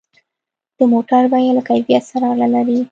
د 0.77 0.79
موټر 0.93 1.23
بیه 1.31 1.51
له 1.57 1.61
کیفیت 1.69 2.03
سره 2.11 2.25
اړه 2.33 2.47
لري. 2.55 2.77